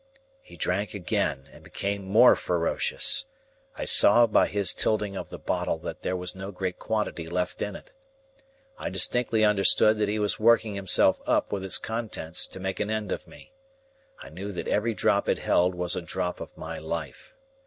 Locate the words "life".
16.79-17.35